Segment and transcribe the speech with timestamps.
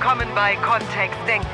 [0.00, 1.46] willkommen bei Kontext Denken.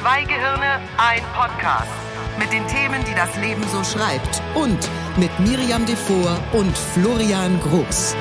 [0.00, 1.90] Zwei Gehirne, ein Podcast.
[2.38, 4.40] Mit den Themen, die das Leben so schreibt.
[4.54, 4.88] Und
[5.18, 8.16] mit Miriam Devor und Florian Groß.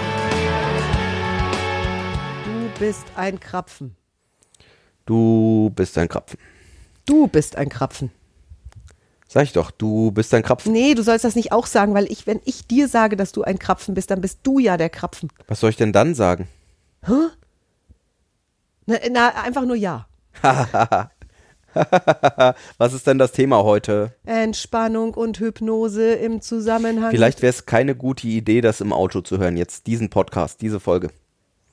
[2.44, 3.96] Du bist ein Krapfen.
[5.06, 6.38] Du bist ein Krapfen.
[7.06, 8.12] Du bist ein Krapfen.
[9.30, 10.74] Sag ich doch, du bist ein Krapfen.
[10.74, 13.44] Nee, du sollst das nicht auch sagen, weil ich, wenn ich dir sage, dass du
[13.44, 15.30] ein Krapfen bist, dann bist du ja der Krapfen.
[15.48, 16.50] Was soll ich denn dann sagen?
[18.86, 20.08] Na, na einfach nur ja.
[22.78, 24.14] Was ist denn das Thema heute?
[24.26, 27.12] Entspannung und Hypnose im Zusammenhang.
[27.12, 30.80] Vielleicht wäre es keine gute Idee, das im Auto zu hören, jetzt diesen Podcast, diese
[30.80, 31.10] Folge.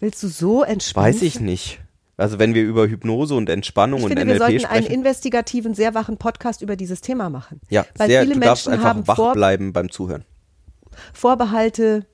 [0.01, 1.09] Willst du so entspannen?
[1.15, 1.81] Weiß ich nicht.
[2.17, 4.95] Also wenn wir über Hypnose und Entspannung Ich und finde, wir NLP sollten einen sprechen.
[4.99, 7.61] investigativen, sehr wachen Podcast über dieses Thema machen.
[7.69, 10.25] Ja, Weil sehr, viele du darfst Menschen einfach haben wach Vor bleiben beim Zuhören.
[11.13, 12.07] Vorbehalte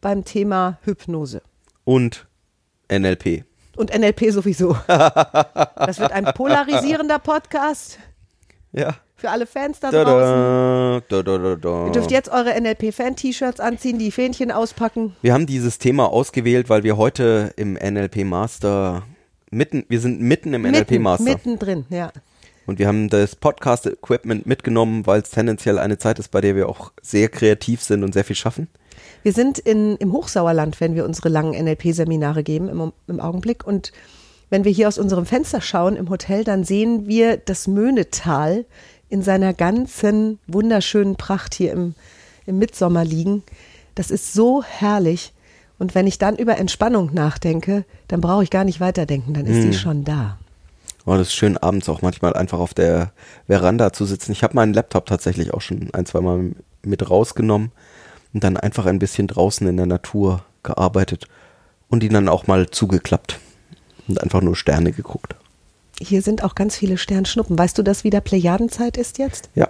[0.00, 1.42] beim Thema Hypnose.
[1.84, 2.26] Und
[2.90, 3.44] NLP.
[3.76, 4.76] Und NLP sowieso.
[5.76, 7.98] Das wird ein polarisierender Podcast
[8.72, 8.94] Ja.
[9.16, 11.02] für alle Fans da draußen.
[11.08, 11.86] da, da, da.
[11.86, 15.14] Ihr dürft jetzt eure NLP-Fan-T-Shirts anziehen, die Fähnchen auspacken.
[15.22, 19.02] Wir haben dieses Thema ausgewählt, weil wir heute im NLP Master
[19.50, 21.24] mitten, wir sind mitten im NLP Mitten, Master.
[21.24, 22.10] mittendrin, ja.
[22.66, 26.68] Und wir haben das Podcast-Equipment mitgenommen, weil es tendenziell eine Zeit ist, bei der wir
[26.68, 28.68] auch sehr kreativ sind und sehr viel schaffen.
[29.24, 33.66] Wir sind in, im Hochsauerland, wenn wir unsere langen NLP-Seminare geben im, im Augenblick.
[33.66, 33.90] Und
[34.50, 38.66] wenn wir hier aus unserem Fenster schauen im Hotel, dann sehen wir das Möhnetal
[39.08, 41.94] in seiner ganzen wunderschönen Pracht hier im,
[42.44, 43.42] im Mitsommer liegen.
[43.94, 45.32] Das ist so herrlich.
[45.78, 49.62] Und wenn ich dann über Entspannung nachdenke, dann brauche ich gar nicht weiterdenken, dann ist
[49.62, 49.70] Hm.
[49.70, 50.38] die schon da.
[51.06, 53.12] Oh, das ist schön, abends auch manchmal einfach auf der
[53.46, 54.32] Veranda zu sitzen.
[54.32, 56.52] Ich habe meinen Laptop tatsächlich auch schon ein, zwei Mal
[56.82, 57.72] mit rausgenommen
[58.34, 61.26] und dann einfach ein bisschen draußen in der Natur gearbeitet
[61.88, 63.38] und ihn dann auch mal zugeklappt
[64.08, 65.34] und einfach nur Sterne geguckt.
[66.00, 67.56] Hier sind auch ganz viele Sternschnuppen.
[67.56, 69.48] Weißt du, dass wieder Plejadenzeit ist jetzt?
[69.54, 69.68] Ja,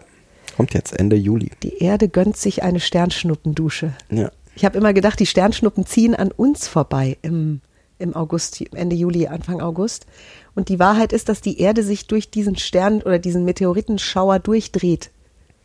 [0.57, 1.51] kommt jetzt Ende Juli.
[1.63, 3.93] Die Erde gönnt sich eine Sternschnuppendusche.
[4.11, 4.31] Ja.
[4.57, 7.61] Ich habe immer gedacht, die Sternschnuppen ziehen an uns vorbei im,
[7.99, 10.07] im August, Ende Juli, Anfang August.
[10.55, 15.11] Und die Wahrheit ist, dass die Erde sich durch diesen Stern oder diesen Meteoritenschauer durchdreht.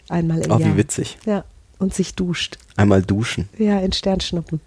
[0.09, 0.73] Einmal im Oh, Jahr.
[0.73, 1.19] wie witzig.
[1.25, 1.45] Ja,
[1.79, 2.57] und sich duscht.
[2.75, 3.49] Einmal duschen.
[3.57, 4.61] Ja, in Sternschnuppen.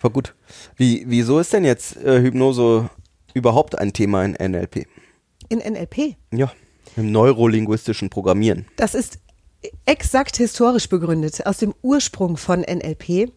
[0.00, 0.34] War gut.
[0.76, 2.90] Wie, wieso ist denn jetzt äh, Hypnose
[3.34, 4.86] überhaupt ein Thema in NLP?
[5.48, 6.16] In NLP.
[6.32, 6.52] Ja,
[6.96, 8.66] im neurolinguistischen Programmieren.
[8.76, 9.18] Das ist
[9.84, 13.32] exakt historisch begründet, aus dem Ursprung von NLP,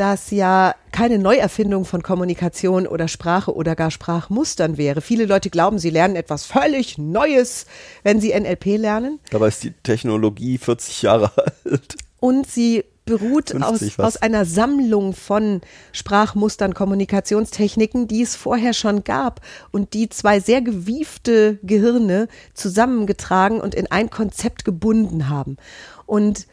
[0.00, 5.02] das ja keine Neuerfindung von Kommunikation oder Sprache oder gar Sprachmustern wäre.
[5.02, 7.66] Viele Leute glauben, sie lernen etwas völlig Neues,
[8.02, 9.20] wenn sie NLP lernen.
[9.30, 11.30] Dabei ist die Technologie 40 Jahre
[11.64, 11.96] alt.
[12.18, 15.60] Und sie beruht 50 aus, aus einer Sammlung von
[15.92, 23.74] Sprachmustern, Kommunikationstechniken, die es vorher schon gab und die zwei sehr gewiefte Gehirne zusammengetragen und
[23.74, 25.58] in ein Konzept gebunden haben.
[26.06, 26.46] Und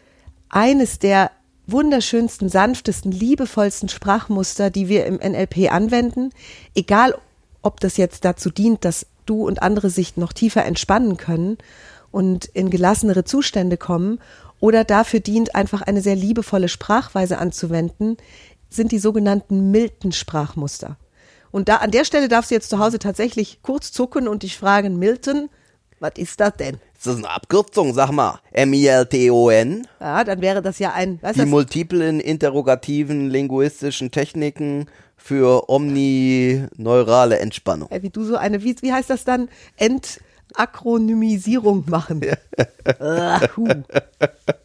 [0.49, 1.31] eines der
[1.67, 6.31] wunderschönsten, sanftesten, liebevollsten Sprachmuster, die wir im NLP anwenden,
[6.73, 7.15] egal
[7.61, 11.57] ob das jetzt dazu dient, dass du und andere sich noch tiefer entspannen können
[12.11, 14.19] und in gelassenere Zustände kommen
[14.59, 18.17] oder dafür dient, einfach eine sehr liebevolle Sprachweise anzuwenden,
[18.69, 20.97] sind die sogenannten milden Sprachmuster.
[21.51, 24.57] Und da an der Stelle darfst du jetzt zu Hause tatsächlich kurz zucken und dich
[24.57, 25.49] fragen, Milton,
[25.99, 26.75] was ist das denn?
[26.95, 28.39] Ist das eine Abkürzung, sag mal?
[28.51, 29.87] M-I-L-T-O-N?
[29.99, 31.47] Ja, dann wäre das ja ein, was Die das?
[31.49, 37.89] multiplen interrogativen linguistischen Techniken für omnineurale Entspannung.
[37.91, 39.49] Wie du so eine, wie, wie heißt das dann?
[39.77, 42.21] Entakronymisierung machen.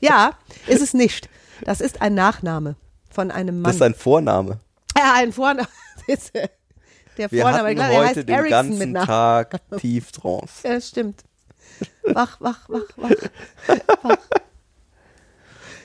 [0.00, 0.32] Ja,
[0.66, 1.28] ist es nicht.
[1.64, 2.76] Das ist ein Nachname
[3.10, 3.64] von einem Mann.
[3.64, 4.58] Das ist ein Vorname.
[4.96, 5.68] ja, ein Vorname.
[7.18, 8.94] Der Wir Vorname, hatten klar, der heute heißt den Ericsson ganzen.
[8.94, 10.52] Tag Tieftrance.
[10.68, 11.24] Ja, stimmt.
[12.04, 14.16] Wach, wach, wach, wach.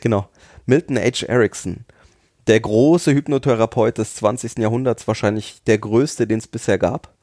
[0.02, 0.30] Genau.
[0.66, 1.26] Milton H.
[1.26, 1.86] Erickson.
[2.46, 4.60] Der große Hypnotherapeut des 20.
[4.60, 7.14] Jahrhunderts, wahrscheinlich der größte, den es bisher gab,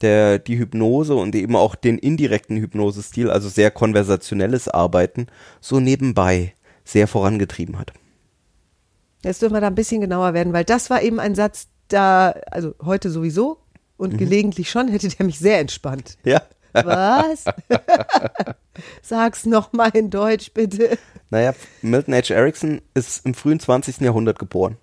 [0.00, 5.28] der die Hypnose und eben auch den indirekten Hypnosestil, also sehr konversationelles Arbeiten,
[5.60, 6.54] so nebenbei
[6.84, 7.92] sehr vorangetrieben hat.
[9.22, 12.30] Jetzt dürfen wir da ein bisschen genauer werden, weil das war eben ein Satz, da,
[12.50, 13.58] also heute sowieso
[13.96, 16.18] und gelegentlich schon, hätte der mich sehr entspannt.
[16.24, 16.42] Ja.
[16.72, 17.44] Was?
[19.02, 20.98] Sag's noch mal in Deutsch, bitte.
[21.30, 22.34] Naja, Milton H.
[22.34, 24.00] Erickson ist im frühen 20.
[24.00, 24.76] Jahrhundert geboren.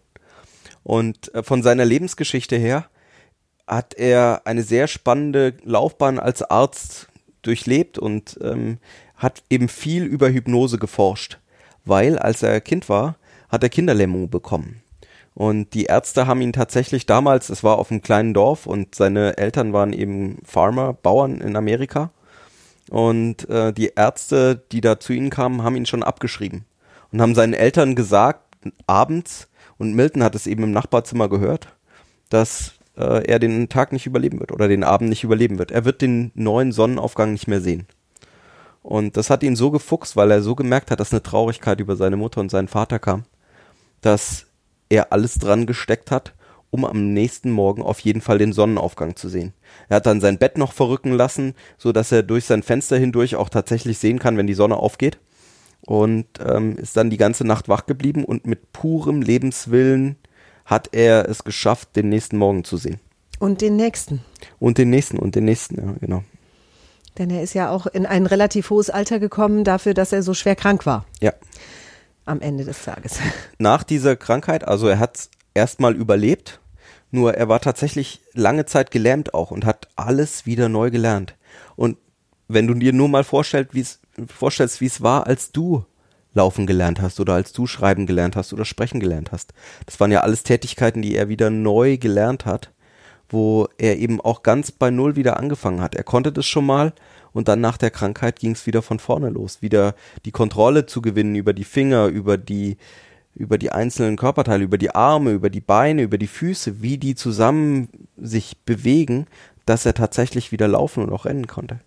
[0.83, 2.85] Und äh, von seiner Lebensgeschichte her
[3.67, 7.07] hat er eine sehr spannende Laufbahn als Arzt
[7.41, 8.79] durchlebt und ähm,
[9.15, 11.39] hat eben viel über Hypnose geforscht.
[11.83, 13.17] Weil, als er Kind war,
[13.49, 14.80] hat er Kinderlähmung bekommen.
[15.33, 19.37] Und die Ärzte haben ihn tatsächlich damals, es war auf einem kleinen Dorf und seine
[19.37, 22.11] Eltern waren eben Farmer, Bauern in Amerika.
[22.89, 26.65] Und äh, die Ärzte, die da zu ihnen kamen, haben ihn schon abgeschrieben
[27.11, 28.41] und haben seinen Eltern gesagt,
[28.87, 29.47] abends,
[29.77, 31.69] und Milton hat es eben im Nachbarzimmer gehört,
[32.29, 35.71] dass äh, er den Tag nicht überleben wird oder den Abend nicht überleben wird.
[35.71, 37.87] Er wird den neuen Sonnenaufgang nicht mehr sehen.
[38.83, 41.95] Und das hat ihn so gefuchst, weil er so gemerkt hat, dass eine Traurigkeit über
[41.95, 43.23] seine Mutter und seinen Vater kam,
[44.01, 44.47] dass
[44.91, 46.33] er alles dran gesteckt hat,
[46.69, 49.53] um am nächsten Morgen auf jeden Fall den Sonnenaufgang zu sehen.
[49.89, 53.35] Er hat dann sein Bett noch verrücken lassen, so dass er durch sein Fenster hindurch
[53.35, 55.17] auch tatsächlich sehen kann, wenn die Sonne aufgeht.
[55.85, 60.17] Und ähm, ist dann die ganze Nacht wach geblieben und mit purem Lebenswillen
[60.65, 62.99] hat er es geschafft, den nächsten Morgen zu sehen.
[63.39, 64.21] Und den nächsten.
[64.59, 66.23] Und den nächsten und den nächsten, ja, genau.
[67.17, 70.33] Denn er ist ja auch in ein relativ hohes Alter gekommen dafür, dass er so
[70.33, 71.05] schwer krank war.
[71.19, 71.33] Ja.
[72.25, 73.19] Am Ende des Tages.
[73.57, 76.59] Nach dieser Krankheit, also er hat erstmal überlebt,
[77.11, 81.35] nur er war tatsächlich lange Zeit gelähmt auch und hat alles wieder neu gelernt.
[81.75, 81.97] Und
[82.47, 85.85] wenn du dir nur mal vorstellst, wie es vorstellst, wie es war, als du
[86.33, 89.53] laufen gelernt hast oder als du schreiben gelernt hast oder sprechen gelernt hast.
[89.85, 92.71] Das waren ja alles Tätigkeiten, die er wieder neu gelernt hat,
[93.29, 95.95] wo er eben auch ganz bei Null wieder angefangen hat.
[95.95, 96.93] Er konnte das schon mal
[97.33, 99.95] und dann nach der Krankheit ging es wieder von vorne los, wieder
[100.25, 102.77] die Kontrolle zu gewinnen über die Finger, über die
[103.33, 107.15] über die einzelnen Körperteile, über die Arme, über die Beine, über die Füße, wie die
[107.15, 107.87] zusammen
[108.17, 109.25] sich bewegen,
[109.65, 111.79] dass er tatsächlich wieder laufen und auch rennen konnte.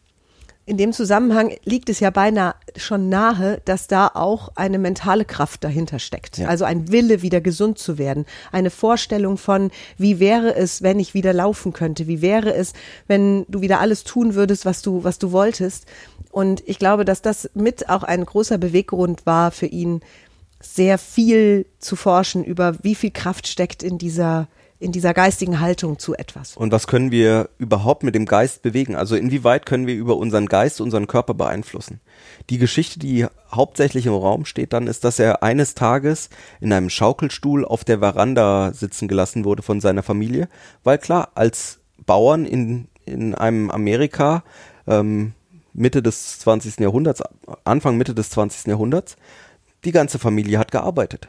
[0.66, 5.62] In dem Zusammenhang liegt es ja beinahe schon nahe, dass da auch eine mentale Kraft
[5.62, 6.38] dahinter steckt.
[6.38, 6.48] Ja.
[6.48, 8.24] Also ein Wille, wieder gesund zu werden.
[8.50, 12.06] Eine Vorstellung von, wie wäre es, wenn ich wieder laufen könnte?
[12.06, 12.72] Wie wäre es,
[13.06, 15.84] wenn du wieder alles tun würdest, was du, was du wolltest?
[16.30, 20.00] Und ich glaube, dass das mit auch ein großer Beweggrund war für ihn,
[20.60, 24.48] sehr viel zu forschen über wie viel Kraft steckt in dieser
[24.80, 26.56] in dieser geistigen Haltung zu etwas.
[26.56, 28.96] Und was können wir überhaupt mit dem Geist bewegen?
[28.96, 32.00] Also inwieweit können wir über unseren Geist, unseren Körper beeinflussen?
[32.50, 36.28] Die Geschichte, die hauptsächlich im Raum steht dann, ist, dass er eines Tages
[36.60, 40.48] in einem Schaukelstuhl auf der Veranda sitzen gelassen wurde von seiner Familie,
[40.82, 44.42] weil klar, als Bauern in, in einem Amerika
[44.86, 45.32] ähm,
[45.72, 46.80] Mitte des 20.
[46.80, 47.22] Jahrhunderts,
[47.64, 48.66] Anfang Mitte des 20.
[48.66, 49.16] Jahrhunderts,
[49.84, 51.28] die ganze Familie hat gearbeitet.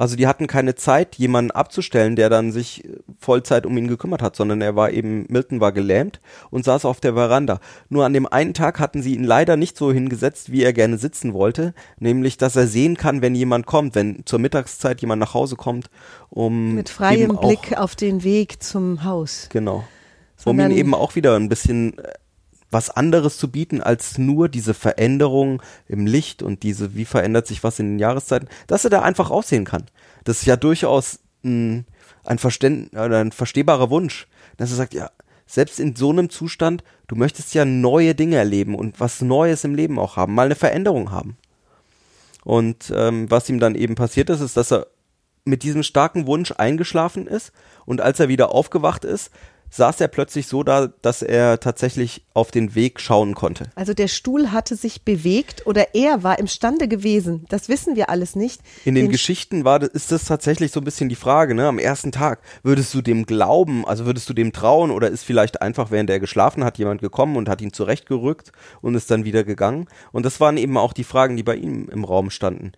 [0.00, 2.88] Also die hatten keine Zeit, jemanden abzustellen, der dann sich
[3.18, 7.00] Vollzeit um ihn gekümmert hat, sondern er war eben, Milton war gelähmt und saß auf
[7.00, 7.60] der Veranda.
[7.90, 10.96] Nur an dem einen Tag hatten sie ihn leider nicht so hingesetzt, wie er gerne
[10.96, 15.34] sitzen wollte, nämlich, dass er sehen kann, wenn jemand kommt, wenn zur Mittagszeit jemand nach
[15.34, 15.90] Hause kommt,
[16.30, 19.50] um Mit freiem Blick auf den Weg zum Haus.
[19.52, 19.76] Genau.
[19.76, 19.84] Um
[20.56, 22.04] Sondern- ihn eben auch wieder ein bisschen äh,
[22.70, 27.64] was anderes zu bieten als nur diese Veränderung im Licht und diese, wie verändert sich
[27.64, 29.86] was in den Jahreszeiten, dass er da einfach aussehen kann.
[30.24, 31.86] Das ist ja durchaus ein,
[32.24, 35.10] ein, Verständ, ein verstehbarer Wunsch, dass er sagt, ja,
[35.46, 39.74] selbst in so einem Zustand, du möchtest ja neue Dinge erleben und was Neues im
[39.74, 41.36] Leben auch haben, mal eine Veränderung haben.
[42.44, 44.86] Und ähm, was ihm dann eben passiert ist, ist, dass er
[45.44, 47.52] mit diesem starken Wunsch eingeschlafen ist
[47.84, 49.30] und als er wieder aufgewacht ist,
[49.70, 53.70] saß er plötzlich so da, dass er tatsächlich auf den Weg schauen konnte.
[53.74, 57.46] Also der Stuhl hatte sich bewegt oder er war imstande gewesen.
[57.48, 58.60] Das wissen wir alles nicht.
[58.84, 61.68] In den Den Geschichten war, ist das tatsächlich so ein bisschen die Frage, ne?
[61.68, 65.62] Am ersten Tag, würdest du dem glauben, also würdest du dem trauen oder ist vielleicht
[65.62, 69.44] einfach, während er geschlafen hat, jemand gekommen und hat ihn zurechtgerückt und ist dann wieder
[69.44, 69.86] gegangen?
[70.12, 72.72] Und das waren eben auch die Fragen, die bei ihm im Raum standen.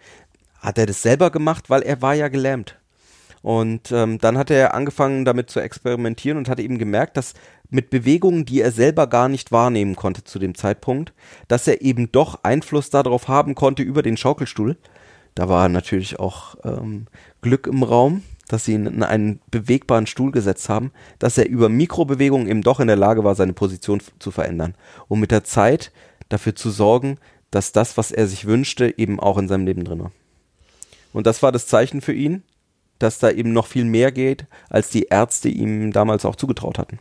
[0.61, 2.77] Hat er das selber gemacht, weil er war ja gelähmt?
[3.43, 7.35] Und ähm, dann hat er angefangen damit zu experimentieren und hat eben gemerkt, dass
[7.71, 11.13] mit Bewegungen, die er selber gar nicht wahrnehmen konnte zu dem Zeitpunkt,
[11.49, 14.77] dass er eben doch Einfluss darauf haben konnte über den Schaukelstuhl.
[15.35, 17.07] Da war natürlich auch ähm,
[17.41, 21.69] Glück im Raum, dass sie ihn in einen bewegbaren Stuhl gesetzt haben, dass er über
[21.69, 24.75] Mikrobewegungen eben doch in der Lage war, seine Position zu verändern,
[25.09, 25.91] um mit der Zeit
[26.29, 27.19] dafür zu sorgen,
[27.51, 30.13] dass das, was er sich wünschte, eben auch in seinem Leben drin war.
[31.15, 32.43] Und das war das Zeichen für ihn,
[33.03, 36.99] dass da eben noch viel mehr geht, als die Ärzte ihm damals auch zugetraut hatten.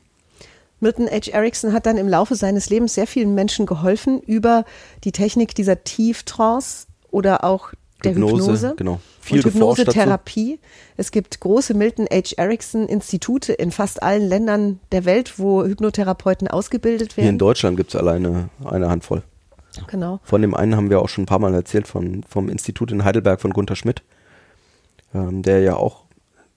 [0.79, 1.31] Milton H.
[1.31, 4.65] Erickson hat dann im Laufe seines Lebens sehr vielen Menschen geholfen über
[5.03, 8.99] die Technik dieser Tieftrance oder auch der Hypnose, genau.
[9.19, 9.53] Viel und.
[9.53, 10.59] Hypnosetherapie.
[10.97, 12.33] Es gibt große Milton H.
[12.37, 17.37] Erickson Institute in fast allen Ländern der Welt, wo Hypnotherapeuten ausgebildet Hier in werden.
[17.37, 19.21] Deutschland gibt es alleine eine Handvoll.
[19.87, 20.19] Genau.
[20.23, 23.03] Von dem einen haben wir auch schon ein paar Mal erzählt, von, vom Institut in
[23.03, 24.01] Heidelberg von Gunther Schmidt,
[25.13, 26.03] ähm, der ja auch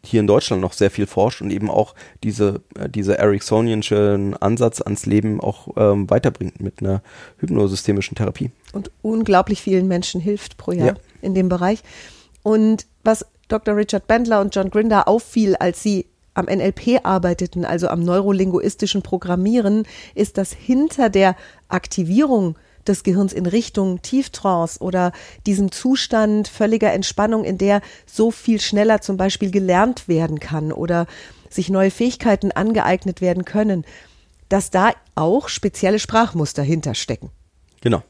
[0.07, 4.81] hier in Deutschland noch sehr viel forscht und eben auch diese, äh, diese Ericksonianschen Ansatz
[4.83, 7.03] ans Leben auch ähm, weiterbringt mit einer
[7.39, 8.51] hypnosystemischen Therapie.
[8.73, 10.95] und unglaublich vielen Menschen hilft pro Jahr Ja.
[11.23, 11.83] in dem Bereich.
[12.43, 13.77] Und was Dr.
[13.77, 19.87] Richard Bandler und John Grinder auffiel, als sie am NLP arbeiteten, also am neurolinguistischen Programmieren,
[20.15, 21.37] ist, dass hinter der
[21.69, 22.57] Aktivierung
[22.89, 25.13] des Gehirns in Richtung Tieftrance oder
[25.47, 31.07] diesem Zustand völliger Entspannung, in der so viel schneller zum Beispiel gelernt werden kann oder
[31.51, 33.85] sich neue Fähigkeiten angeeignet werden können,
[34.49, 37.31] dass da auch spezielle Sprachmuster hinterstecken.
[37.81, 38.03] Genau.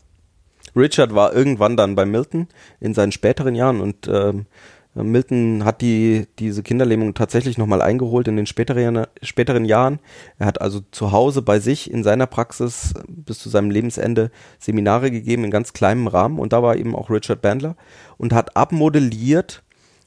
[0.77, 2.49] Richard war irgendwann dann bei Milton
[2.81, 4.47] in seinen späteren Jahren und ähm,
[4.95, 9.99] Milton hat die, diese Kinderlähmung tatsächlich nochmal eingeholt in den späteren, späteren Jahren.
[10.39, 15.11] Er hat also zu Hause bei sich in seiner Praxis bis zu seinem Lebensende Seminare
[15.11, 17.77] gegeben in ganz kleinem Rahmen und da war eben auch Richard Bandler
[18.19, 19.65] und hat abmodelliert,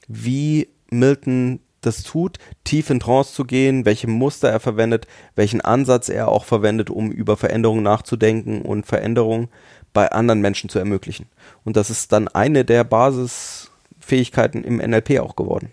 [0.07, 6.09] wie Milton das tut, tief in Trance zu gehen, welche Muster er verwendet, welchen Ansatz
[6.09, 9.49] er auch verwendet, um über Veränderungen nachzudenken und Veränderungen
[9.93, 11.27] bei anderen Menschen zu ermöglichen.
[11.63, 13.71] Und das ist dann eine der Basis
[14.07, 15.71] Fähigkeiten im NLP auch geworden.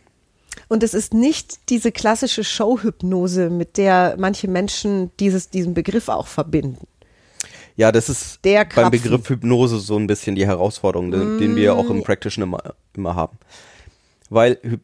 [0.69, 6.26] Und es ist nicht diese klassische Showhypnose, mit der manche Menschen dieses, diesen Begriff auch
[6.26, 6.87] verbinden.
[7.76, 8.91] Ja, das ist Der beim.
[8.91, 12.03] Begriff Hypnose so ein bisschen die Herausforderung, den, den wir auch im Mm.
[12.03, 13.38] Practitioner immer, immer haben.
[14.31, 14.79] Weil Hy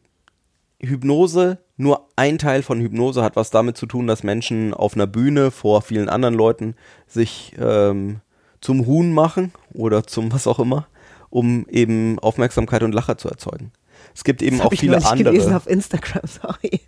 [0.83, 5.05] Hypnose, nur ein Teil von Hypnose hat was damit zu tun, dass Menschen auf einer
[5.05, 6.75] Bühne vor vielen anderen Leuten
[7.07, 8.21] sich ähm,
[8.61, 10.87] zum Huhn machen oder zum was auch immer,
[11.31, 13.71] um eben Aufmerksamkeit und Lacher zu erzeugen.
[14.13, 15.57] Es gibt eben Das auch ich viele neulich gelesen andere.
[15.57, 16.81] auf Instagram, sorry.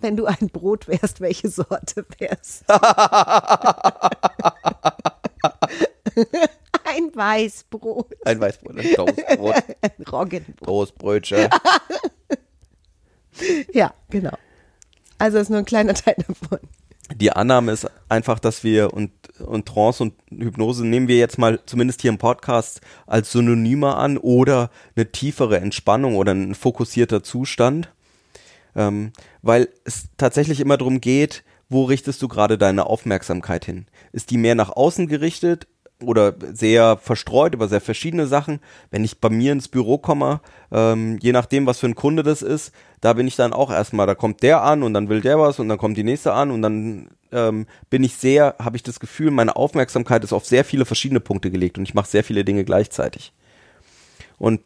[0.00, 2.64] Wenn du ein Brot wärst, welche Sorte wär's?
[6.84, 10.66] ein Weißbrot, Ein Weißbrot, ein Toastbrot, ein Roggenbrot.
[10.66, 11.48] Toastbrötchen.
[13.72, 14.36] Ja, genau.
[15.18, 16.58] Also ist nur ein kleiner Teil davon.
[17.14, 21.60] die Annahme ist einfach, dass wir und, und Trance und Hypnose nehmen wir jetzt mal
[21.66, 27.92] zumindest hier im Podcast als Synonyme an oder eine tiefere Entspannung oder ein fokussierter Zustand,
[28.76, 29.12] ähm,
[29.42, 33.86] weil es tatsächlich immer darum geht, wo richtest du gerade deine Aufmerksamkeit hin?
[34.12, 35.66] Ist die mehr nach außen gerichtet
[36.02, 38.60] oder sehr verstreut über sehr verschiedene Sachen?
[38.90, 40.40] Wenn ich bei mir ins Büro komme,
[40.70, 44.06] ähm, je nachdem, was für ein Kunde das ist, da bin ich dann auch erstmal,
[44.06, 46.50] da kommt der an und dann will der was und dann kommt die nächste an
[46.50, 50.64] und dann ähm, bin ich sehr, habe ich das Gefühl, meine Aufmerksamkeit ist auf sehr
[50.64, 53.32] viele verschiedene Punkte gelegt und ich mache sehr viele Dinge gleichzeitig.
[54.38, 54.60] Und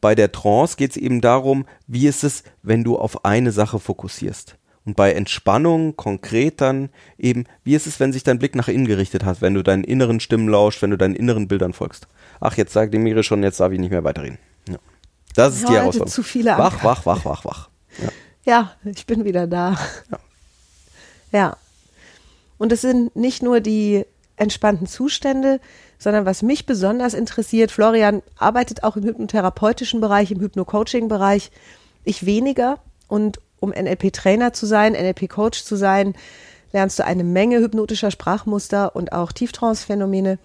[0.00, 3.78] bei der Trance geht es eben darum, wie ist es, wenn du auf eine Sache
[3.78, 4.56] fokussierst.
[4.84, 8.86] Und bei Entspannung konkret dann eben, wie ist es, wenn sich dein Blick nach innen
[8.86, 12.08] gerichtet hat, wenn du deinen inneren Stimmen lauscht, wenn du deinen inneren Bildern folgst.
[12.40, 14.38] Ach, jetzt sagt die Miri schon, jetzt darf ich nicht mehr weiterreden.
[14.68, 14.78] Ja.
[15.36, 16.12] Das ist die Heute Herausforderung.
[16.12, 17.68] zu viele wach, wach, wach, wach, wach.
[18.02, 18.08] Ja.
[18.44, 19.78] Ja, ich bin wieder da.
[20.10, 20.18] Ja.
[21.30, 21.56] Ja.
[22.58, 24.04] Und es sind nicht nur die
[24.36, 25.60] entspannten Zustände,
[25.98, 31.52] sondern was mich besonders interessiert, Florian arbeitet auch im hypnotherapeutischen Bereich, im Hypno-Coaching-Bereich,
[32.04, 32.78] ich weniger.
[33.06, 36.14] Und um NLP-Trainer zu sein, NLP-Coach zu sein,
[36.72, 40.38] lernst du eine Menge hypnotischer Sprachmuster und auch Tieftrance-Phänomene.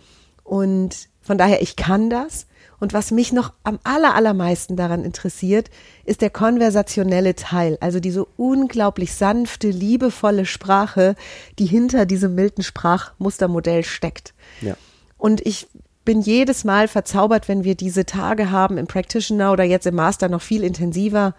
[0.44, 2.48] Und von daher, ich kann das.
[2.80, 5.72] Und was mich noch am aller, allermeisten daran interessiert,
[6.06, 7.78] ist der konversationelle Teil.
[7.82, 11.16] Also diese unglaublich sanfte, liebevolle Sprache,
[11.58, 14.36] die hinter diesem milden Sprachmustermodell steckt.
[14.62, 14.76] Ja.
[15.18, 15.68] Und ich
[16.06, 20.30] bin jedes Mal verzaubert, wenn wir diese Tage haben im Practitioner oder jetzt im Master
[20.30, 21.34] noch viel intensiver,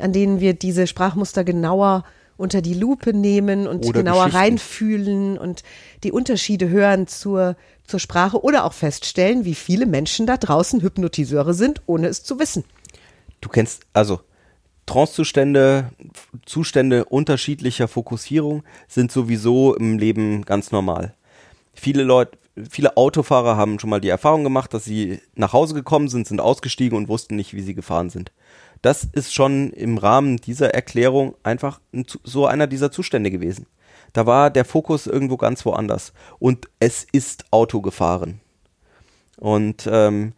[0.00, 2.04] an denen wir diese Sprachmuster genauer
[2.36, 5.62] unter die Lupe nehmen und Oder genauer reinfühlen und
[6.04, 7.54] die Unterschiede hören zur,
[7.84, 12.38] zur Sprache oder auch feststellen, wie viele Menschen da draußen Hypnotiseure sind, ohne es zu
[12.38, 12.64] wissen.
[13.42, 14.20] Du kennst, also
[14.86, 15.90] Trancezustände,
[16.46, 21.14] Zustände unterschiedlicher Fokussierung sind sowieso im Leben ganz normal.
[21.74, 22.38] Viele Leute,
[22.68, 26.40] viele Autofahrer haben schon mal die Erfahrung gemacht, dass sie nach Hause gekommen sind, sind
[26.40, 28.32] ausgestiegen und wussten nicht, wie sie gefahren sind.
[28.82, 31.80] Das ist schon im Rahmen dieser Erklärung einfach
[32.24, 33.66] so einer dieser Zustände gewesen.
[34.12, 36.12] Da war der Fokus irgendwo ganz woanders.
[36.38, 38.40] Und es ist Auto gefahren.
[39.38, 40.32] Und ähm,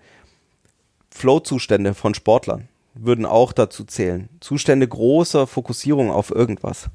[1.11, 4.29] Flow-Zustände von Sportlern würden auch dazu zählen.
[4.41, 6.89] Zustände großer Fokussierung auf irgendwas.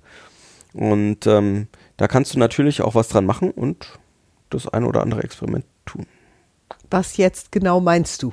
[0.74, 4.00] Und ähm, da kannst du natürlich auch was dran machen und
[4.50, 6.06] das ein oder andere Experiment tun.
[6.90, 8.32] Was jetzt genau meinst du?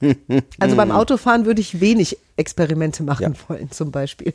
[0.60, 3.48] Also beim Autofahren würde ich wenig Experimente machen Ja.
[3.48, 4.32] wollen, zum Beispiel.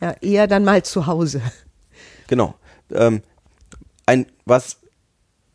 [0.00, 1.42] Ja, eher dann mal zu Hause.
[2.28, 2.54] Genau.
[2.92, 3.22] Ähm,
[4.06, 4.78] ein, was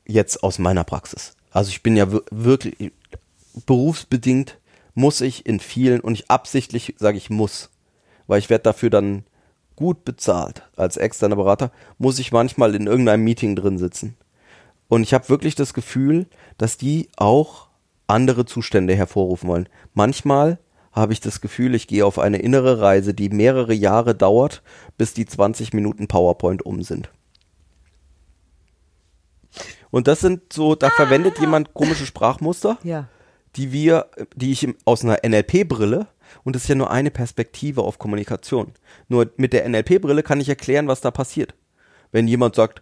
[0.08, 1.34] jetzt aus meiner Praxis.
[1.52, 2.92] Also ich bin ja wir- wirklich
[3.66, 4.58] berufsbedingt
[4.94, 7.70] muss ich in vielen und ich absichtlich sage ich muss,
[8.28, 9.24] weil ich werde dafür dann
[9.76, 14.16] gut bezahlt als externer Berater, muss ich manchmal in irgendeinem Meeting drin sitzen.
[14.88, 16.28] Und ich habe wirklich das Gefühl,
[16.58, 17.65] dass die auch
[18.08, 19.70] andere Zustände hervorrufen wollen.
[19.94, 20.60] Manchmal
[20.92, 24.64] habe ich das Gefühl, ich gehe auf eine innere Reise, die mehrere Jahre dauert,
[24.98, 27.10] bis die 20 Minuten PowerPoint um sind.
[29.92, 33.08] Und das sind so, da verwendet jemand komische Sprachmuster, Ja.
[33.56, 36.08] die wir, die ich aus einer NLP-Brille,
[36.44, 38.74] und das ist ja nur eine Perspektive auf Kommunikation.
[39.08, 41.56] Nur mit der NLP-Brille kann ich erklären, was da passiert.
[42.12, 42.82] Wenn jemand sagt,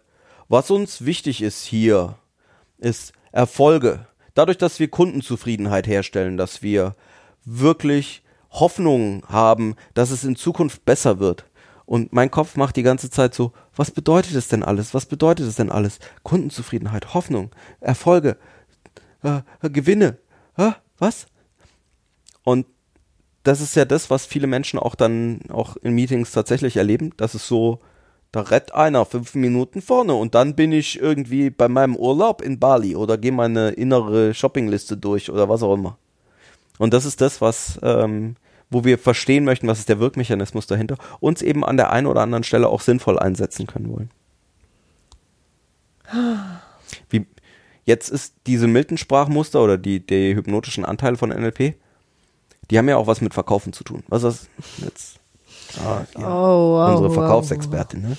[0.49, 2.15] was uns wichtig ist hier,
[2.77, 4.07] ist Erfolge.
[4.33, 6.95] Dadurch, dass wir Kundenzufriedenheit herstellen, dass wir
[7.45, 11.45] wirklich Hoffnung haben, dass es in Zukunft besser wird.
[11.85, 14.93] Und mein Kopf macht die ganze Zeit so, was bedeutet es denn alles?
[14.93, 15.99] Was bedeutet es denn alles?
[16.23, 18.37] Kundenzufriedenheit, Hoffnung, Erfolge,
[19.23, 20.17] äh, äh, Gewinne.
[20.55, 20.73] Hä?
[20.97, 21.27] Was?
[22.43, 22.67] Und
[23.43, 27.11] das ist ja das, was viele Menschen auch dann auch in Meetings tatsächlich erleben.
[27.17, 27.81] Das ist so,
[28.33, 32.59] da rett einer fünf Minuten vorne und dann bin ich irgendwie bei meinem Urlaub in
[32.59, 35.97] Bali oder gehe meine innere Shoppingliste durch oder was auch immer.
[36.79, 38.35] Und das ist das, was, ähm,
[38.71, 42.21] wo wir verstehen möchten, was ist der Wirkmechanismus dahinter, uns eben an der einen oder
[42.21, 44.09] anderen Stelle auch sinnvoll einsetzen können wollen.
[47.11, 47.27] Wie,
[47.85, 51.75] jetzt ist diese Milton-Sprachmuster oder die, die hypnotischen Anteile von NLP,
[52.71, 54.03] die haben ja auch was mit Verkaufen zu tun.
[54.07, 54.49] Was ist
[54.83, 55.19] jetzt?
[55.79, 56.27] Ah, ja.
[56.27, 58.17] Oh, wow, Unsere wow, Verkaufsexpertin, ne?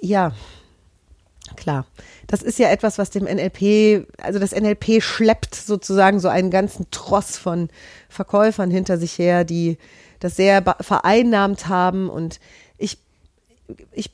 [0.00, 0.32] Ja,
[1.56, 1.86] klar.
[2.26, 6.86] Das ist ja etwas, was dem NLP, also das NLP schleppt sozusagen so einen ganzen
[6.90, 7.68] Tross von
[8.08, 9.78] Verkäufern hinter sich her, die
[10.20, 12.08] das sehr vereinnahmt haben.
[12.08, 12.40] Und
[12.78, 12.98] ich,
[13.92, 14.10] ich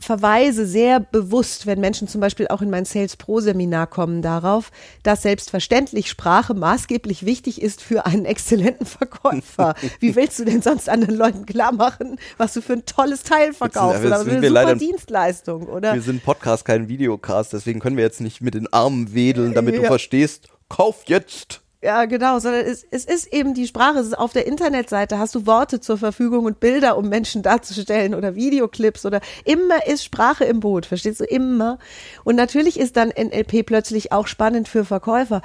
[0.00, 4.70] verweise sehr bewusst, wenn Menschen zum Beispiel auch in mein Sales Pro Seminar kommen, darauf,
[5.04, 9.74] dass selbstverständlich Sprache maßgeblich wichtig ist für einen exzellenten Verkäufer.
[10.00, 13.52] Wie willst du denn sonst anderen Leuten klar machen, was du für ein tolles Teil
[13.52, 17.52] verkaufst jetzt oder sind eine wir super leider- Dienstleistung oder Wir sind Podcast, kein Videocast,
[17.52, 19.88] deswegen können wir jetzt nicht mit den Armen wedeln, damit du Ja.
[19.88, 21.60] verstehst, kauf jetzt.
[21.80, 23.98] Ja, genau, sondern es, es ist eben die Sprache.
[24.00, 28.16] Es ist auf der Internetseite hast du Worte zur Verfügung und Bilder, um Menschen darzustellen
[28.16, 31.24] oder Videoclips oder immer ist Sprache im Boot, verstehst du?
[31.24, 31.78] Immer.
[32.24, 35.40] Und natürlich ist dann NLP plötzlich auch spannend für Verkäufer.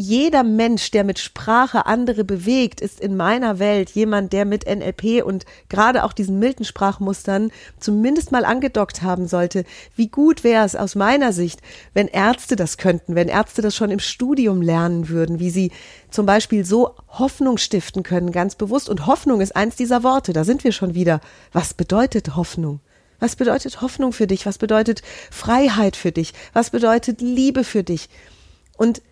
[0.00, 5.24] Jeder Mensch, der mit Sprache andere bewegt, ist in meiner Welt jemand, der mit NLP
[5.24, 9.64] und gerade auch diesen Milton-Sprachmustern zumindest mal angedockt haben sollte.
[9.96, 11.62] Wie gut wäre es aus meiner Sicht,
[11.94, 15.72] wenn Ärzte das könnten, wenn Ärzte das schon im Studium lernen würden, wie sie
[16.10, 18.88] zum Beispiel so Hoffnung stiften können, ganz bewusst.
[18.88, 20.32] Und Hoffnung ist eins dieser Worte.
[20.32, 21.20] Da sind wir schon wieder.
[21.52, 22.78] Was bedeutet Hoffnung?
[23.18, 24.46] Was bedeutet Hoffnung für dich?
[24.46, 26.34] Was bedeutet Freiheit für dich?
[26.52, 28.08] Was bedeutet Liebe für dich?
[28.76, 29.02] Und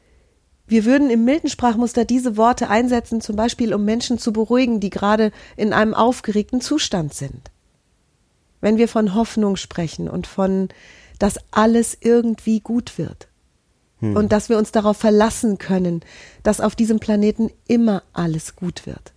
[0.67, 5.33] wir würden im Milton-Sprachmuster diese Worte einsetzen, zum Beispiel um Menschen zu beruhigen, die gerade
[5.57, 7.51] in einem aufgeregten Zustand sind.
[8.61, 10.69] Wenn wir von Hoffnung sprechen und von,
[11.19, 13.29] dass alles irgendwie gut wird.
[14.15, 16.03] Und dass wir uns darauf verlassen können,
[16.43, 19.15] dass auf diesem Planeten immer alles gut wird.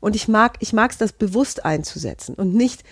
[0.00, 2.82] Und ich mag, ich mag es, das bewusst einzusetzen und nicht,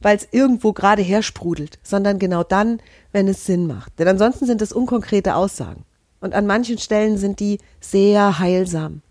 [0.00, 2.80] weil es irgendwo gerade hersprudelt, sondern genau dann,
[3.12, 3.98] wenn es Sinn macht.
[3.98, 5.84] Denn ansonsten sind es unkonkrete Aussagen.
[6.20, 9.02] Und an manchen Stellen sind die sehr heilsam.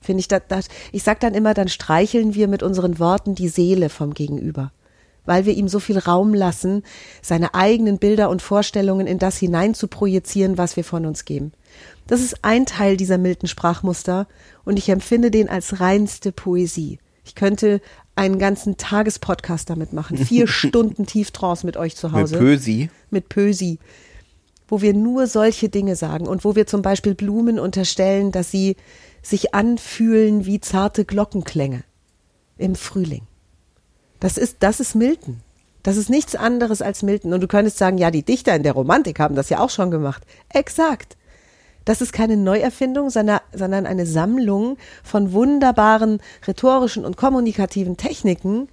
[0.00, 3.48] Finde ich, das, das, ich sag dann immer, dann streicheln wir mit unseren Worten die
[3.48, 4.72] Seele vom Gegenüber.
[5.24, 6.82] Weil wir ihm so viel Raum lassen,
[7.20, 11.52] seine eigenen Bilder und Vorstellungen in das hinein zu projizieren, was wir von uns geben.
[12.06, 14.26] Das ist ein Teil dieser milden Sprachmuster
[14.64, 16.98] und ich empfinde den als reinste Poesie.
[17.24, 17.82] Ich könnte
[18.14, 20.16] einen ganzen Tagespodcast damit machen.
[20.16, 22.88] Vier Stunden Tieftrance mit euch zu Mit Hause Pösi.
[23.10, 23.78] mit Pösi,
[24.68, 28.76] wo wir nur solche Dinge sagen und wo wir zum Beispiel Blumen unterstellen, dass sie
[29.22, 31.82] sich anfühlen wie zarte Glockenklänge
[32.58, 33.22] im Frühling.
[34.20, 35.40] Das ist, das ist Milton.
[35.82, 37.32] Das ist nichts anderes als Milton.
[37.32, 39.90] Und du könntest sagen, ja, die Dichter in der Romantik haben das ja auch schon
[39.90, 40.24] gemacht.
[40.50, 41.16] Exakt.
[41.84, 48.68] Das ist keine Neuerfindung, sondern, sondern eine Sammlung von wunderbaren rhetorischen und kommunikativen Techniken,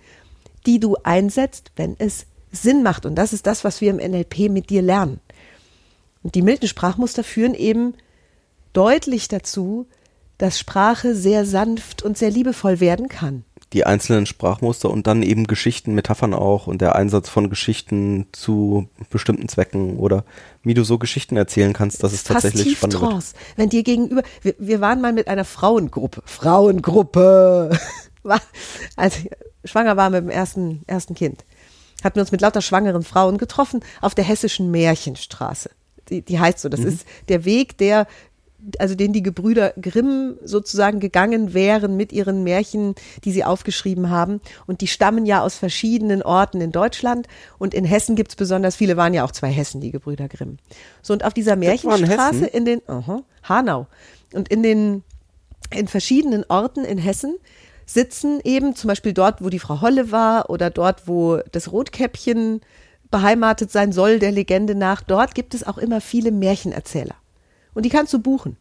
[0.65, 3.05] die du einsetzt, wenn es Sinn macht.
[3.05, 5.21] Und das ist das, was wir im NLP mit dir lernen.
[6.25, 7.93] Und die milden Sprachmuster führen eben
[8.73, 9.85] deutlich dazu,
[10.39, 13.45] dass Sprache sehr sanft und sehr liebevoll werden kann.
[13.73, 18.89] Die einzelnen Sprachmuster und dann eben Geschichten, Metaphern auch und der Einsatz von Geschichten zu
[19.11, 20.25] bestimmten Zwecken oder
[20.63, 23.11] wie du so Geschichten erzählen kannst, dass es tatsächlich tief spannend wird.
[23.11, 23.35] Trance.
[23.55, 27.77] Wenn dir gegenüber, wir, wir waren mal mit einer Frauengruppe, Frauengruppe,
[28.95, 29.29] als ich
[29.63, 31.45] schwanger war mit dem ersten, ersten Kind,
[32.03, 35.69] hatten wir uns mit lauter schwangeren Frauen getroffen auf der hessischen Märchenstraße.
[36.09, 36.87] Die, die heißt so, das Mhm.
[36.87, 38.07] ist der Weg, der
[38.79, 44.41] also den die Gebrüder Grimm sozusagen gegangen wären mit ihren Märchen, die sie aufgeschrieben haben.
[44.65, 47.27] Und die stammen ja aus verschiedenen Orten in Deutschland.
[47.59, 50.57] Und in Hessen gibt's besonders viele, waren ja auch zwei Hessen, die Gebrüder Grimm.
[51.03, 52.47] So, und auf dieser Märchenstraße Hessen?
[52.47, 53.87] in den, aha, Hanau.
[54.33, 55.03] Und in den
[55.71, 57.35] in verschiedenen Orten in Hessen
[57.85, 62.61] sitzen eben, zum Beispiel dort, wo die Frau Holle war oder dort, wo das Rotkäppchen
[63.11, 65.01] beheimatet sein soll, der Legende nach.
[65.01, 67.15] Dort gibt es auch immer viele Märchenerzähler.
[67.73, 68.57] Und die kannst du buchen.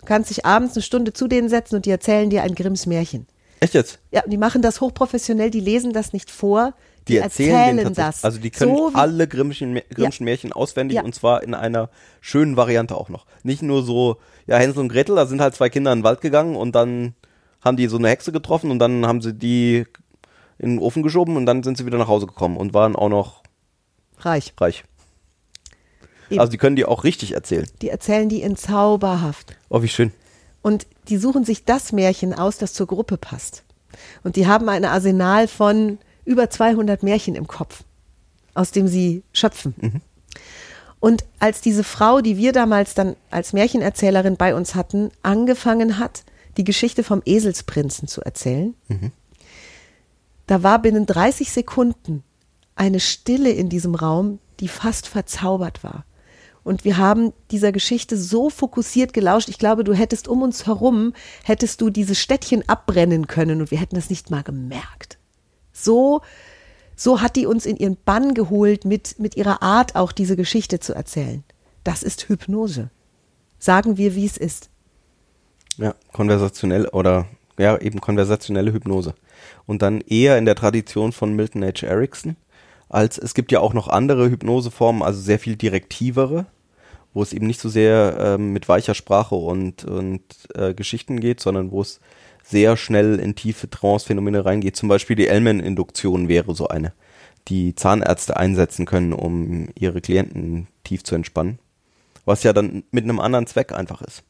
[0.00, 2.86] Du kannst dich abends eine Stunde zu denen setzen und die erzählen dir ein Grimms
[2.86, 3.26] Märchen.
[3.60, 3.98] Echt jetzt?
[4.10, 6.74] Ja, und die machen das hochprofessionell, die lesen das nicht vor,
[7.08, 8.24] die, Die erzählen, erzählen, das.
[8.24, 11.02] Also die können so alle Grimmschen, Grimmschen Märchen auswendig Ja.
[11.02, 13.26] und zwar in einer schönen Variante auch noch.
[13.42, 16.20] Nicht nur so, ja, Hänsel und Gretel, da sind halt zwei Kinder in den Wald
[16.20, 17.14] gegangen und dann
[17.62, 19.84] haben die so eine Hexe getroffen und dann haben sie die
[20.58, 23.08] in den Ofen geschoben und dann sind sie wieder nach Hause gekommen und waren auch
[23.08, 23.42] noch
[24.24, 24.52] reich.
[24.60, 24.84] reich.
[26.30, 26.40] Eben.
[26.40, 27.66] Also die können die auch richtig erzählen.
[27.82, 29.56] Die erzählen die in zauberhaft.
[29.68, 30.12] Oh, wie schön.
[30.62, 33.64] Und die suchen sich das Märchen aus, das zur Gruppe passt.
[34.22, 37.84] Und die haben ein Arsenal von über 200 Märchen im Kopf,
[38.54, 40.02] aus dem sie schöpfen.
[41.00, 46.24] Und als diese Frau, die wir damals dann als Märchenerzählerin bei uns hatten, angefangen hat,
[46.56, 48.74] die Geschichte vom Eselsprinzen zu erzählen,
[50.46, 52.24] da war binnen 30 Sekunden
[52.76, 56.04] eine Stille in diesem Raum, die fast verzaubert war.
[56.62, 59.50] Und wir haben dieser Geschichte so fokussiert gelauscht.
[59.50, 61.12] Ich glaube, du hättest um uns herum,
[61.44, 65.18] hättest du diese Städtchen abbrennen können und wir hätten das nicht mal gemerkt.
[65.72, 66.22] So,
[66.96, 70.80] so hat die uns in ihren Bann geholt, mit, mit ihrer Art auch diese Geschichte
[70.80, 71.44] zu erzählen.
[71.84, 72.90] Das ist Hypnose.
[73.58, 74.70] Sagen wir, wie es ist.
[75.76, 77.26] Ja, konversationell oder
[77.58, 79.14] ja, eben konversationelle Hypnose.
[79.66, 81.86] Und dann eher in der Tradition von Milton H.
[81.86, 82.36] Erickson,
[82.88, 86.46] als es gibt ja auch noch andere Hypnoseformen, also sehr viel direktivere,
[87.12, 90.22] wo es eben nicht so sehr ähm, mit weicher Sprache und, und
[90.54, 92.00] äh, Geschichten geht, sondern wo es
[92.42, 94.76] sehr schnell in tiefe Trance-Phänomene reingeht.
[94.76, 96.92] Zum Beispiel die Ellman-Induktion wäre so eine,
[97.48, 101.58] die Zahnärzte einsetzen können, um ihre Klienten tief zu entspannen.
[102.26, 104.24] Was ja dann mit einem anderen Zweck einfach ist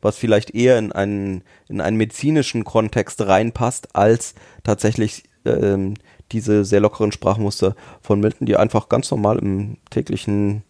[0.00, 5.94] was vielleicht eher in einen, in einen medizinischen Kontext reinpasst, als tatsächlich ähm,
[6.32, 10.62] diese sehr lockeren Sprachmuster von Milton, die einfach ganz normal im täglichen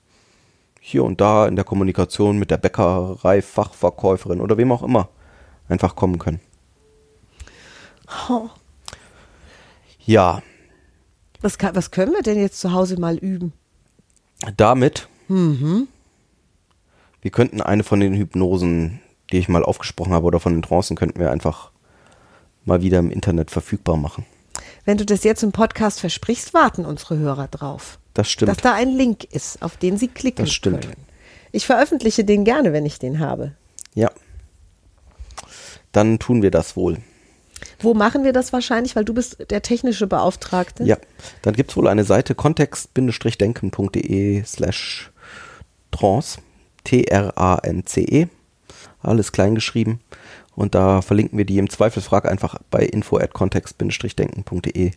[0.81, 5.09] hier und da in der Kommunikation mit der Bäckerei, Fachverkäuferin oder wem auch immer
[5.69, 6.40] einfach kommen können.
[8.29, 8.49] Oh,
[10.05, 10.42] Ja,
[11.40, 13.53] was, kann, was können wir denn jetzt zu Hause mal üben?
[14.57, 15.09] damit,
[17.23, 19.01] wir könnten eine von den Hypnosen,
[19.33, 21.71] die ich mal aufgesprochen habe, oder von den Trancen, könnten wir einfach
[22.64, 24.25] mal wieder im Internet verfügbar machen.
[24.87, 27.99] Wenn du das jetzt im Podcast versprichst, warten unsere Hörer drauf.
[28.14, 28.49] Das stimmt.
[28.51, 30.83] Dass da ein Link ist, auf den sie klicken Das stimmt.
[30.83, 30.96] können.
[31.53, 33.53] Ich veröffentliche den gerne, wenn ich den habe.
[33.94, 34.11] Ja.
[35.92, 36.99] Dann tun wir das wohl.
[37.79, 38.96] Wo machen wir das wahrscheinlich?
[38.96, 40.85] Weil du bist der technische Beauftragte.
[40.85, 40.96] Ja.
[41.42, 45.11] Dann gibt es wohl eine Seite kontext-denken.de slash
[45.90, 46.38] trance.
[46.85, 48.29] T-R-A-N-C-E.
[49.03, 50.01] Alles klein geschrieben.
[50.57, 54.90] Und da verlinken wir die im Zweifelsfrag einfach bei info at kontext-denken.de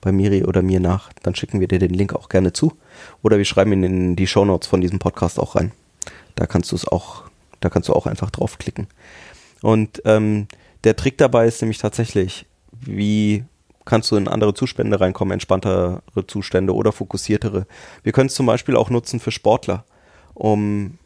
[0.00, 1.10] bei Miri oder mir nach.
[1.22, 2.74] Dann schicken wir dir den Link auch gerne zu.
[3.22, 5.72] Oder wir schreiben ihn in die Shownotes von diesem Podcast auch rein.
[6.34, 7.24] Da kannst du es auch,
[7.60, 8.86] da kannst du auch einfach draufklicken.
[9.62, 10.46] Und ähm,
[10.84, 13.44] der Trick dabei ist nämlich tatsächlich, wie
[13.84, 17.66] kannst du in andere Zustände reinkommen, entspanntere Zustände oder fokussiertere.
[18.02, 19.84] Wir können es zum Beispiel auch nutzen für Sportler,
[20.34, 20.98] um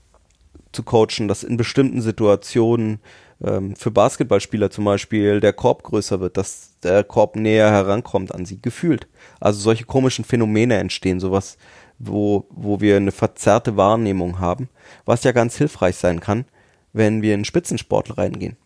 [0.73, 3.01] zu coachen, dass in bestimmten Situationen
[3.43, 8.45] ähm, für Basketballspieler zum Beispiel der Korb größer wird, dass der Korb näher herankommt an
[8.45, 9.09] sie, gefühlt.
[9.41, 11.57] Also solche komischen Phänomene entstehen, sowas,
[11.99, 14.69] wo, wo wir eine verzerrte Wahrnehmung haben,
[15.05, 16.45] was ja ganz hilfreich sein kann,
[16.93, 18.57] wenn wir in Spitzensport reingehen.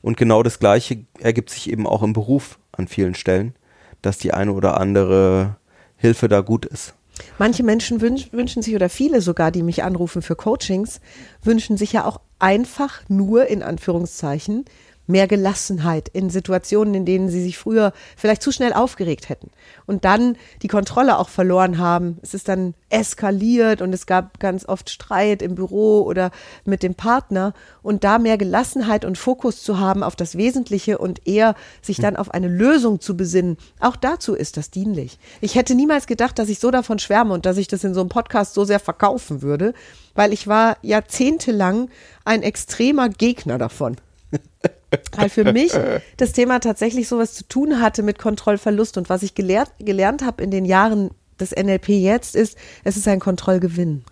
[0.00, 3.54] Und genau das Gleiche ergibt sich eben auch im Beruf an vielen Stellen,
[4.02, 5.56] dass die eine oder andere
[5.96, 6.94] Hilfe da gut ist.
[7.38, 11.00] Manche Menschen wünsch, wünschen sich, oder viele sogar, die mich anrufen für Coachings,
[11.42, 14.64] wünschen sich ja auch einfach nur, in Anführungszeichen,
[15.08, 19.50] mehr Gelassenheit in Situationen, in denen sie sich früher vielleicht zu schnell aufgeregt hätten
[19.86, 22.18] und dann die Kontrolle auch verloren haben.
[22.22, 26.30] Es ist dann eskaliert und es gab ganz oft Streit im Büro oder
[26.64, 31.26] mit dem Partner und da mehr Gelassenheit und Fokus zu haben auf das Wesentliche und
[31.26, 33.56] eher sich dann auf eine Lösung zu besinnen.
[33.80, 35.18] Auch dazu ist das dienlich.
[35.40, 38.00] Ich hätte niemals gedacht, dass ich so davon schwärme und dass ich das in so
[38.00, 39.72] einem Podcast so sehr verkaufen würde,
[40.14, 41.88] weil ich war jahrzehntelang
[42.24, 43.96] ein extremer Gegner davon.
[45.16, 45.72] Weil für mich
[46.16, 48.96] das Thema tatsächlich sowas zu tun hatte mit Kontrollverlust.
[48.96, 53.06] Und was ich gelehrt, gelernt habe in den Jahren des NLP jetzt ist, es ist
[53.06, 54.04] ein Kontrollgewinn.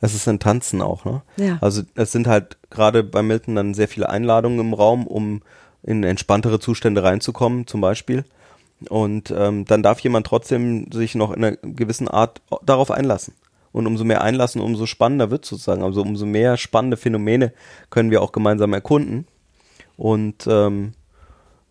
[0.00, 1.22] Es ist ein Tanzen auch, ne?
[1.36, 1.58] Ja.
[1.60, 5.42] Also es sind halt gerade bei Milton dann sehr viele Einladungen im Raum, um
[5.84, 8.24] in entspanntere Zustände reinzukommen, zum Beispiel.
[8.88, 13.34] Und ähm, dann darf jemand trotzdem sich noch in einer gewissen Art darauf einlassen.
[13.70, 15.82] Und umso mehr einlassen, umso spannender wird sozusagen.
[15.82, 17.52] Also umso mehr spannende Phänomene
[17.90, 19.26] können wir auch gemeinsam erkunden.
[20.02, 20.94] Und ähm,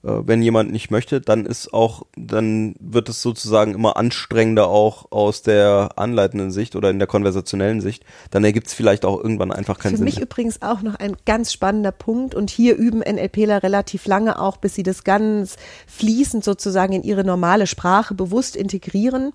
[0.03, 5.11] äh, wenn jemand nicht möchte, dann ist auch, dann wird es sozusagen immer anstrengender auch
[5.11, 8.05] aus der anleitenden Sicht oder in der konversationellen Sicht.
[8.29, 10.05] Dann ergibt es vielleicht auch irgendwann einfach keinen Für Sinn.
[10.05, 10.23] mich mehr.
[10.23, 14.75] übrigens auch noch ein ganz spannender Punkt und hier üben NLPler relativ lange auch, bis
[14.75, 19.33] sie das ganz fließend sozusagen in ihre normale Sprache bewusst integrieren.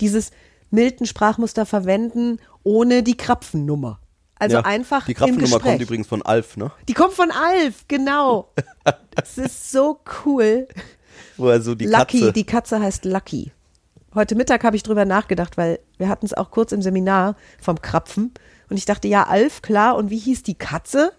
[0.00, 0.32] Dieses
[0.72, 4.01] Milton-Sprachmuster verwenden ohne die Krapfennummer.
[4.42, 5.50] Also Ja, einfach Die Gespräch.
[5.62, 6.72] kommt übrigens von Alf, ne?
[6.88, 8.48] Die kommt von Alf, genau.
[9.14, 10.66] Das ist so cool.
[11.36, 12.32] Wo er so die Lucky, Katze.
[12.32, 13.52] die Katze heißt Lucky.
[14.14, 17.80] Heute Mittag habe ich drüber nachgedacht, weil wir hatten es auch kurz im Seminar vom
[17.80, 18.32] Krapfen.
[18.68, 19.96] Und ich dachte, ja, Alf, klar.
[19.96, 21.12] Und wie hieß die Katze?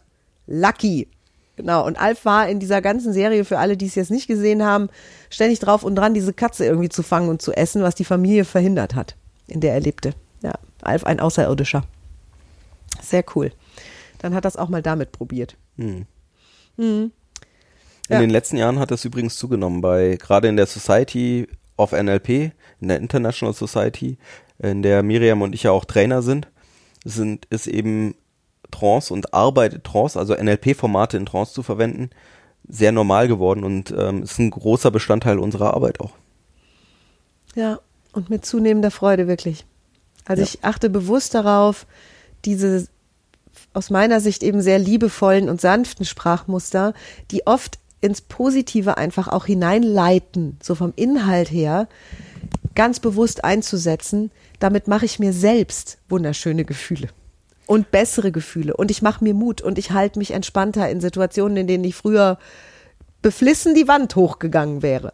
[0.48, 1.08] Lucky.
[1.56, 1.86] Genau.
[1.86, 4.90] Und Alf war in dieser ganzen Serie, für alle, die es jetzt nicht gesehen haben,
[5.30, 8.44] ständig drauf und dran, diese Katze irgendwie zu fangen und zu essen, was die Familie
[8.44, 9.16] verhindert hat,
[9.48, 10.14] in der er lebte.
[10.42, 11.84] Ja, Alf ein Außerirdischer.
[13.14, 13.52] Sehr cool.
[14.18, 15.56] Dann hat das auch mal damit probiert.
[15.78, 17.12] In
[18.10, 18.20] Ja.
[18.20, 21.48] den letzten Jahren hat das übrigens zugenommen, bei gerade in der Society
[21.78, 24.18] of NLP, in der International Society,
[24.58, 26.48] in der Miriam und ich ja auch Trainer sind,
[27.06, 28.16] sind ist eben
[28.72, 32.10] Trance und Arbeit in Trance, also NLP-Formate in Trance zu verwenden,
[32.68, 36.14] sehr normal geworden und ähm, ist ein großer Bestandteil unserer Arbeit auch.
[37.54, 37.78] Ja,
[38.14, 39.66] und mit zunehmender Freude wirklich.
[40.26, 40.48] Also Ja.
[40.48, 41.86] ich achte bewusst darauf,
[42.46, 42.88] diese
[43.74, 46.94] aus meiner Sicht eben sehr liebevollen und sanften Sprachmuster,
[47.32, 51.88] die oft ins Positive einfach auch hineinleiten, so vom Inhalt her,
[52.76, 54.32] ganz bewusst einzusetzen.
[54.60, 57.10] Damit mache ich mir selbst wunderschöne Gefühle
[57.66, 61.58] und bessere Gefühle und ich mache mir Mut und ich halte mich entspannter in Situationen,
[61.58, 62.38] in denen ich früher
[63.22, 65.14] beflissen die Wand hochgegangen wäre.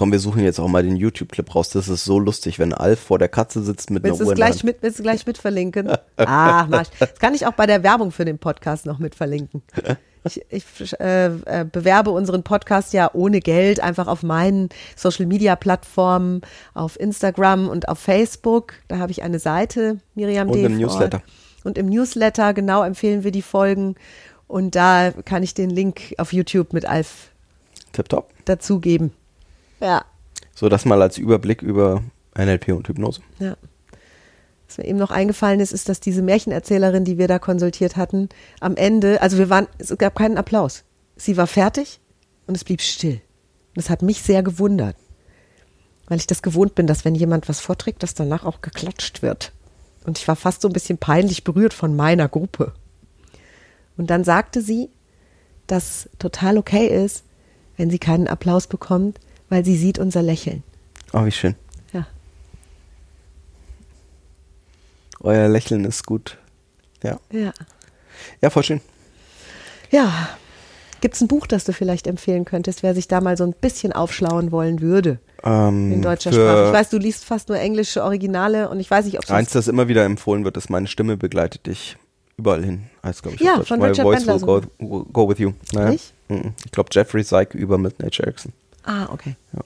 [0.00, 1.68] Komm, wir suchen jetzt auch mal den YouTube-Clip raus.
[1.68, 4.64] Das ist so lustig, wenn Alf vor der Katze sitzt mit Willst einer Uhr gleich
[4.64, 5.92] mit, willst du gleich mit verlinken?
[6.16, 6.88] Ah, mach ich.
[6.98, 9.60] Das kann ich auch bei der Werbung für den Podcast noch mit verlinken.
[10.24, 15.56] Ich, ich äh, äh, bewerbe unseren Podcast ja ohne Geld einfach auf meinen Social Media
[15.56, 16.42] Plattformen,
[16.74, 18.74] auf Instagram und auf Facebook.
[18.88, 20.84] Da habe ich eine Seite, Miriam Und im D.
[20.84, 21.22] Newsletter.
[21.64, 23.96] Und im Newsletter, genau, empfehlen wir die Folgen.
[24.46, 27.30] Und da kann ich den Link auf YouTube mit Alf
[27.92, 28.30] Tipptopp.
[28.44, 29.12] dazugeben.
[29.80, 30.04] Ja.
[30.54, 32.02] So, das mal als Überblick über
[32.36, 33.22] NLP und Hypnose.
[33.38, 33.56] Ja.
[34.68, 38.28] Was mir eben noch eingefallen ist, ist, dass diese Märchenerzählerin, die wir da konsultiert hatten,
[38.60, 40.84] am Ende, also wir waren, es gab keinen Applaus.
[41.16, 41.98] Sie war fertig
[42.46, 43.20] und es blieb still.
[43.70, 44.96] Und das hat mich sehr gewundert.
[46.06, 49.52] Weil ich das gewohnt bin, dass wenn jemand was vorträgt, dass danach auch geklatscht wird.
[50.04, 52.72] Und ich war fast so ein bisschen peinlich berührt von meiner Gruppe.
[53.96, 54.88] Und dann sagte sie,
[55.66, 57.24] dass es total okay ist,
[57.76, 59.18] wenn sie keinen Applaus bekommt,
[59.50, 60.62] weil sie sieht unser Lächeln.
[61.12, 61.54] Oh, wie schön.
[61.92, 62.06] Ja.
[65.20, 66.38] Euer Lächeln ist gut.
[67.02, 67.18] Ja.
[67.30, 67.52] Ja.
[68.40, 68.80] Ja, voll schön.
[69.90, 70.30] Ja.
[71.00, 73.54] Gibt es ein Buch, das du vielleicht empfehlen könntest, wer sich da mal so ein
[73.58, 76.66] bisschen aufschlauen wollen würde Ähm, in deutscher Sprache?
[76.66, 79.50] Ich weiß, du liest fast nur englische Originale und ich weiß nicht, ob es Eins,
[79.50, 81.96] das immer wieder empfohlen wird, ist meine Stimme begleitet dich
[82.36, 82.82] überall hin.
[83.02, 83.68] Heißt, glaube ich, Ja, auf Deutsch.
[83.68, 84.38] von My Richard voice will
[84.86, 85.52] go, go with you.
[85.72, 85.96] Naja.
[86.28, 86.52] Mhm.
[86.66, 88.22] Ich glaube, Jeffrey Syke über Milton H.
[88.22, 88.52] Erickson.
[88.84, 89.36] Ah, okay.
[89.52, 89.60] Ja.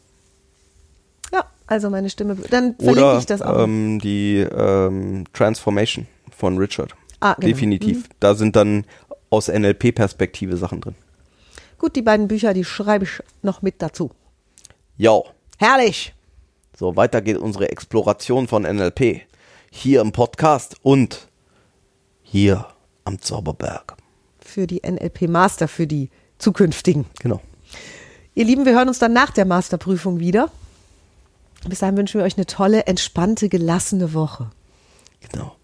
[1.32, 2.36] Ja, also meine Stimme.
[2.50, 3.62] Dann verlinke Oder ich das auch.
[3.62, 6.94] ähm, die ähm, Transformation von Richard.
[7.20, 7.48] Ah, genau.
[7.48, 8.08] Definitiv.
[8.20, 8.84] Da sind dann
[9.30, 10.94] aus NLP-Perspektive Sachen drin.
[11.78, 14.10] Gut, die beiden Bücher, die schreibe ich noch mit dazu.
[14.96, 15.20] Ja.
[15.58, 16.14] Herrlich.
[16.76, 19.22] So, weiter geht unsere Exploration von NLP.
[19.70, 21.28] Hier im Podcast und
[22.22, 22.66] hier
[23.04, 23.96] am Zauberberg.
[24.40, 27.06] Für die NLP Master, für die zukünftigen.
[27.20, 27.40] Genau.
[28.34, 30.50] Ihr Lieben, wir hören uns dann nach der Masterprüfung wieder.
[31.68, 34.50] Bis dahin wünschen wir euch eine tolle, entspannte, gelassene Woche.
[35.30, 35.54] Genau.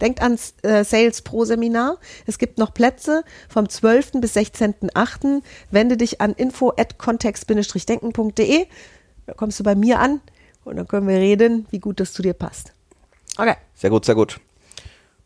[0.00, 1.98] Denkt ans äh, Sales Pro Seminar.
[2.26, 4.12] Es gibt noch Plätze vom 12.
[4.14, 5.42] bis 16.8.
[5.70, 8.66] Wende dich an info at kontext-denken.de.
[9.26, 10.20] Da kommst du bei mir an
[10.64, 12.72] und dann können wir reden, wie gut das zu dir passt.
[13.36, 14.40] Okay, Sehr gut, sehr gut.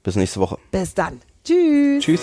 [0.03, 0.59] Bis nächste Woche.
[0.71, 1.21] bis dann.
[1.45, 2.05] Tschüss.
[2.05, 2.23] Tschüss.